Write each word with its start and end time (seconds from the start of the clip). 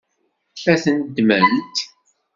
Ad 0.71 0.79
tent-ddment? 0.83 1.75